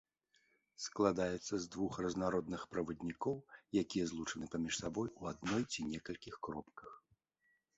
[0.85, 3.35] Складаецца з двух разнародных праваднікоў,
[3.83, 6.89] якія злучаны паміж сабой у адной ці некалькіх кропках.